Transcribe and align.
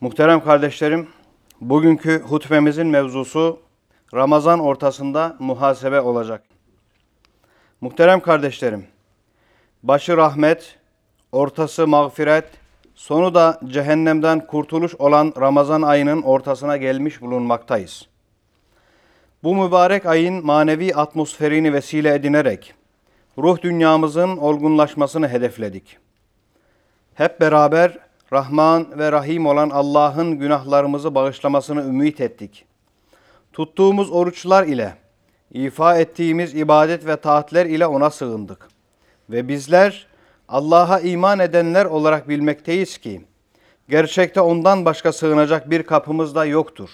Muhterem 0.00 0.44
kardeşlerim, 0.44 1.08
bugünkü 1.60 2.22
hutbemizin 2.22 2.86
mevzusu 2.86 3.58
Ramazan 4.14 4.60
ortasında 4.60 5.36
muhasebe 5.38 6.00
olacak. 6.00 6.42
Muhterem 7.80 8.20
kardeşlerim, 8.20 8.86
başı 9.82 10.16
rahmet, 10.16 10.78
ortası 11.32 11.86
mağfiret, 11.86 12.44
sonu 12.94 13.34
da 13.34 13.60
cehennemden 13.64 14.46
kurtuluş 14.46 14.94
olan 14.94 15.32
Ramazan 15.40 15.82
ayının 15.82 16.22
ortasına 16.22 16.76
gelmiş 16.76 17.20
bulunmaktayız. 17.20 18.08
Bu 19.42 19.54
mübarek 19.54 20.06
ayın 20.06 20.46
manevi 20.46 20.94
atmosferini 20.94 21.72
vesile 21.72 22.14
edinerek 22.14 22.74
ruh 23.38 23.62
dünyamızın 23.62 24.36
olgunlaşmasını 24.36 25.28
hedefledik. 25.28 25.98
Hep 27.14 27.40
beraber 27.40 27.98
Rahman 28.34 28.98
ve 28.98 29.12
Rahim 29.12 29.46
olan 29.46 29.70
Allah'ın 29.70 30.38
günahlarımızı 30.38 31.14
bağışlamasını 31.14 31.80
ümit 31.80 32.20
ettik. 32.20 32.64
Tuttuğumuz 33.52 34.10
oruçlar 34.10 34.66
ile, 34.66 34.94
ifa 35.50 35.98
ettiğimiz 35.98 36.54
ibadet 36.54 37.06
ve 37.06 37.16
taatler 37.16 37.66
ile 37.66 37.86
ona 37.86 38.10
sığındık. 38.10 38.68
Ve 39.30 39.48
bizler 39.48 40.06
Allah'a 40.48 41.00
iman 41.00 41.38
edenler 41.38 41.84
olarak 41.84 42.28
bilmekteyiz 42.28 42.98
ki, 42.98 43.24
gerçekte 43.88 44.40
ondan 44.40 44.84
başka 44.84 45.12
sığınacak 45.12 45.70
bir 45.70 45.82
kapımız 45.82 46.34
da 46.34 46.44
yoktur. 46.44 46.90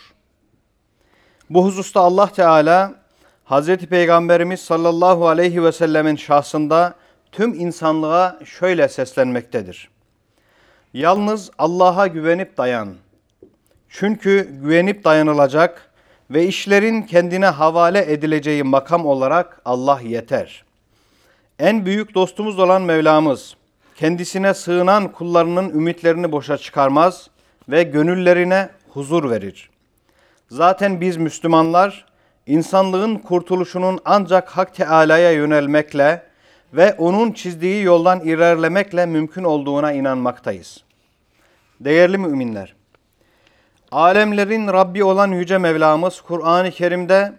Bu 1.51 1.65
hususta 1.65 2.01
Allah 2.01 2.27
Teala, 2.27 2.95
Hz. 3.45 3.77
Peygamberimiz 3.77 4.61
sallallahu 4.61 5.29
aleyhi 5.29 5.65
ve 5.65 5.73
sellemin 5.73 6.17
şahsında 6.17 6.95
tüm 7.33 7.55
insanlığa 7.55 8.39
şöyle 8.45 8.89
seslenmektedir. 8.89 10.00
Yalnız 10.95 11.51
Allah'a 11.59 12.07
güvenip 12.07 12.57
dayan. 12.57 12.95
Çünkü 13.89 14.51
güvenip 14.63 15.05
dayanılacak 15.05 15.91
ve 16.31 16.47
işlerin 16.47 17.03
kendine 17.03 17.47
havale 17.47 18.13
edileceği 18.13 18.63
makam 18.63 19.07
olarak 19.07 19.61
Allah 19.65 20.01
yeter. 20.05 20.65
En 21.59 21.87
büyük 21.87 22.15
dostumuz 22.15 22.59
olan 22.59 22.83
Mevlamız 22.83 23.57
kendisine 23.97 24.55
sığınan 24.55 25.13
kullarının 25.13 25.71
ümitlerini 25.71 26.33
boşa 26.33 26.59
çıkarmaz 26.59 27.31
ve 27.69 27.83
gönüllerine 27.83 28.69
huzur 28.89 29.31
verir. 29.31 29.71
Zaten 30.49 31.01
biz 31.01 31.17
Müslümanlar 31.17 32.07
insanlığın 32.47 33.17
kurtuluşunun 33.17 34.01
ancak 34.05 34.49
Hak 34.49 34.75
Teala'ya 34.75 35.33
yönelmekle 35.33 36.23
ve 36.73 36.95
onun 36.95 37.33
çizdiği 37.33 37.85
yoldan 37.85 38.21
ilerlemekle 38.21 39.07
mümkün 39.07 39.45
olduğuna 39.45 39.93
inanmaktayız. 39.93 40.85
Değerli 41.81 42.19
müminler, 42.19 42.75
alemlerin 43.93 44.67
Rabbi 44.69 45.05
olan 45.05 45.33
Yüce 45.33 45.59
Mevlamız 45.59 46.21
Kur'an-ı 46.21 46.71
Kerim'de 46.71 47.33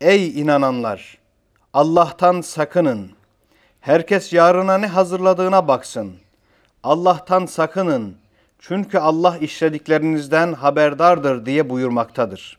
Ey 0.00 0.40
inananlar! 0.40 1.18
Allah'tan 1.72 2.40
sakının. 2.40 3.10
Herkes 3.80 4.32
yarına 4.32 4.78
ne 4.78 4.86
hazırladığına 4.86 5.68
baksın. 5.68 6.12
Allah'tan 6.82 7.46
sakının. 7.46 8.16
Çünkü 8.58 8.98
Allah 8.98 9.38
işlediklerinizden 9.38 10.52
haberdardır 10.52 11.46
diye 11.46 11.70
buyurmaktadır. 11.70 12.58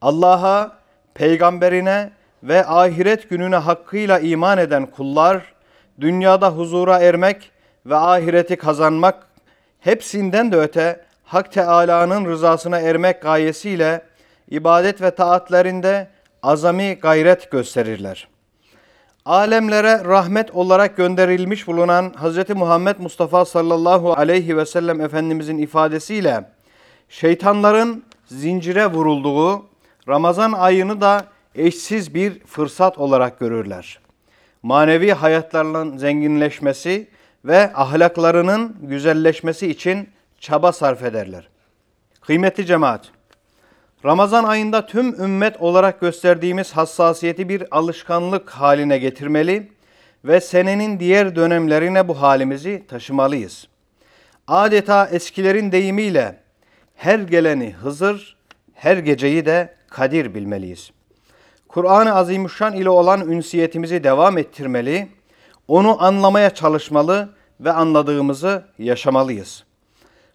Allah'a, 0.00 0.78
peygamberine 1.14 2.10
ve 2.42 2.66
ahiret 2.66 3.30
gününe 3.30 3.56
hakkıyla 3.56 4.18
iman 4.18 4.58
eden 4.58 4.86
kullar, 4.86 5.52
dünyada 6.00 6.50
huzura 6.50 6.98
ermek 6.98 7.50
ve 7.86 7.96
ahireti 7.96 8.56
kazanmak, 8.56 9.27
hepsinden 9.80 10.52
de 10.52 10.56
öte 10.56 11.04
Hak 11.24 11.52
Teala'nın 11.52 12.24
rızasına 12.26 12.78
ermek 12.78 13.22
gayesiyle 13.22 14.02
ibadet 14.50 15.02
ve 15.02 15.10
taatlerinde 15.10 16.08
azami 16.42 16.94
gayret 16.94 17.50
gösterirler. 17.50 18.28
Alemlere 19.24 20.04
rahmet 20.04 20.50
olarak 20.50 20.96
gönderilmiş 20.96 21.66
bulunan 21.66 22.14
Hz. 22.22 22.50
Muhammed 22.56 22.96
Mustafa 22.98 23.44
sallallahu 23.44 24.12
aleyhi 24.12 24.56
ve 24.56 24.66
sellem 24.66 25.00
Efendimizin 25.00 25.58
ifadesiyle 25.58 26.44
şeytanların 27.08 28.04
zincire 28.26 28.86
vurulduğu 28.86 29.66
Ramazan 30.08 30.52
ayını 30.52 31.00
da 31.00 31.24
eşsiz 31.54 32.14
bir 32.14 32.40
fırsat 32.44 32.98
olarak 32.98 33.38
görürler. 33.38 33.98
Manevi 34.62 35.12
hayatlarının 35.12 35.96
zenginleşmesi 35.96 37.08
ve 37.48 37.72
ahlaklarının 37.74 38.76
güzelleşmesi 38.82 39.66
için 39.66 40.08
çaba 40.40 40.72
sarf 40.72 41.02
ederler. 41.02 41.48
Kıymetli 42.20 42.66
cemaat, 42.66 43.10
Ramazan 44.04 44.44
ayında 44.44 44.86
tüm 44.86 45.22
ümmet 45.22 45.60
olarak 45.60 46.00
gösterdiğimiz 46.00 46.72
hassasiyeti 46.72 47.48
bir 47.48 47.76
alışkanlık 47.76 48.50
haline 48.50 48.98
getirmeli 48.98 49.72
ve 50.24 50.40
senenin 50.40 51.00
diğer 51.00 51.36
dönemlerine 51.36 52.08
bu 52.08 52.22
halimizi 52.22 52.86
taşımalıyız. 52.88 53.68
Adeta 54.46 55.06
eskilerin 55.06 55.72
deyimiyle 55.72 56.36
her 56.94 57.18
geleni 57.18 57.72
Hızır, 57.72 58.36
her 58.74 58.96
geceyi 58.96 59.46
de 59.46 59.74
Kadir 59.88 60.34
bilmeliyiz. 60.34 60.90
Kur'an-ı 61.68 62.14
Azimüşşan 62.14 62.74
ile 62.74 62.90
olan 62.90 63.30
ünsiyetimizi 63.30 64.04
devam 64.04 64.38
ettirmeli, 64.38 65.08
onu 65.68 66.02
anlamaya 66.02 66.50
çalışmalı 66.50 67.37
ve 67.60 67.72
anladığımızı 67.72 68.64
yaşamalıyız. 68.78 69.64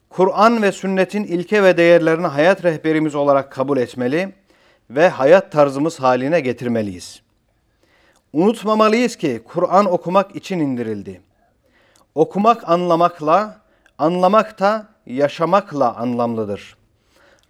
Kur'an 0.10 0.62
ve 0.62 0.72
sünnetin 0.72 1.24
ilke 1.24 1.64
ve 1.64 1.78
değerlerini 1.78 2.28
hayat 2.28 2.64
rehberimiz 2.64 3.16
olarak 3.16 3.52
kabul 3.52 3.78
etmeli 3.78 4.34
ve 4.90 5.10
hayat 5.10 5.52
tarzımız 5.52 6.00
haline 6.00 6.40
getirmeliyiz. 6.40 7.22
Unutmamalıyız 8.34 9.16
ki 9.16 9.42
Kur'an 9.46 9.86
okumak 9.86 10.36
için 10.36 10.60
indirildi. 10.60 11.22
Okumak 12.16 12.70
anlamakla, 12.70 13.62
anlamak 13.98 14.60
da 14.60 14.88
yaşamakla 15.06 15.96
anlamlıdır. 15.96 16.78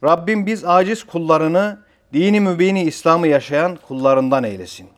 Rabbim 0.03 0.45
biz 0.45 0.65
aciz 0.65 1.03
kullarını 1.03 1.79
dini 2.13 2.39
mübini 2.39 2.83
İslam'ı 2.83 3.27
yaşayan 3.27 3.77
kullarından 3.87 4.43
eylesin. 4.43 4.89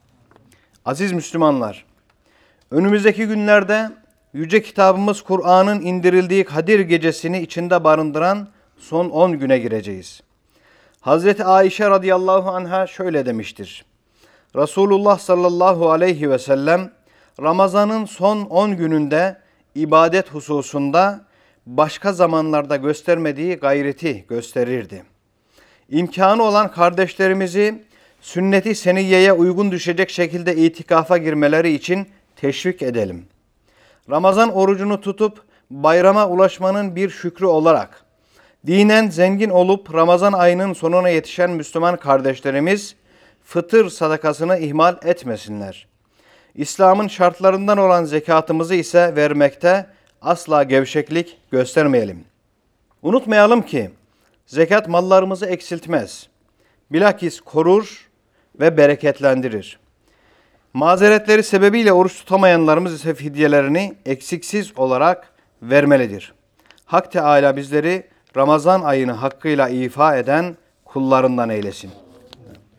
Aziz 0.86 1.12
Müslümanlar, 1.12 1.86
önümüzdeki 2.72 3.28
günlerde 3.28 3.90
Yüce 4.36 4.62
kitabımız 4.62 5.22
Kur'an'ın 5.22 5.82
indirildiği 5.82 6.44
Kadir 6.44 6.80
gecesini 6.80 7.42
içinde 7.42 7.84
barındıran 7.84 8.48
son 8.78 9.10
10 9.10 9.40
güne 9.40 9.60
gireceğiz. 9.60 10.22
Hazreti 11.02 11.46
Ayşe 11.46 11.90
radıyallahu 11.90 12.50
anha 12.50 12.88
şöyle 12.88 13.26
demiştir. 13.26 13.86
Resulullah 14.56 15.20
sallallahu 15.20 15.92
aleyhi 15.92 16.30
ve 16.30 16.40
sellem 16.40 16.92
Ramazan'ın 17.42 18.06
son 18.06 18.42
10 18.42 18.78
gününde 18.78 19.38
ibadet 19.76 20.34
hususunda 20.34 21.26
başka 21.66 22.14
zamanlarda 22.14 22.76
göstermediği 22.76 23.56
gayreti 23.56 24.26
gösterirdi. 24.30 25.04
İmkanı 25.90 26.44
olan 26.44 26.72
kardeşlerimizi 26.72 27.84
sünneti 28.22 28.76
seniyeye 28.76 29.34
uygun 29.34 29.72
düşecek 29.72 30.10
şekilde 30.10 30.56
itikafa 30.56 31.18
girmeleri 31.18 31.72
için 31.74 32.08
teşvik 32.36 32.82
edelim.'' 32.82 33.35
Ramazan 34.10 34.56
orucunu 34.56 35.02
tutup 35.02 35.42
bayrama 35.70 36.28
ulaşmanın 36.28 36.96
bir 36.96 37.10
şükrü 37.10 37.46
olarak 37.46 38.06
dinen 38.68 39.10
zengin 39.10 39.50
olup 39.50 39.94
Ramazan 39.94 40.34
ayının 40.34 40.74
sonuna 40.74 41.10
yetişen 41.10 41.52
Müslüman 41.52 41.98
kardeşlerimiz 41.98 42.96
fıtır 43.44 43.90
sadakasını 43.90 44.58
ihmal 44.58 44.96
etmesinler. 45.04 45.88
İslam'ın 46.56 47.08
şartlarından 47.08 47.78
olan 47.78 48.04
zekatımızı 48.04 48.76
ise 48.76 49.16
vermekte 49.16 49.88
asla 50.22 50.64
gevşeklik 50.64 51.38
göstermeyelim. 51.52 52.26
Unutmayalım 53.02 53.62
ki 53.62 53.92
zekat 54.46 54.88
mallarımızı 54.88 55.46
eksiltmez. 55.46 56.28
Bilakis 56.92 57.42
korur 57.42 58.10
ve 58.60 58.78
bereketlendirir. 58.78 59.80
Mazeretleri 60.76 61.44
sebebiyle 61.44 61.94
oruç 61.94 62.16
tutamayanlarımız 62.18 62.94
ise 62.94 63.14
fidyelerini 63.14 63.94
eksiksiz 64.06 64.78
olarak 64.78 65.34
vermelidir. 65.62 66.34
Hak 66.86 67.12
Teala 67.12 67.56
bizleri 67.58 68.08
Ramazan 68.38 68.82
ayını 68.82 69.12
hakkıyla 69.12 69.70
ifa 69.70 70.18
eden 70.18 70.58
kullarından 70.86 71.50
eylesin. 71.50 71.92